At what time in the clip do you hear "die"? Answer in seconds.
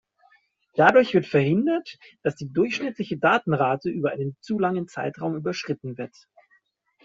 2.35-2.51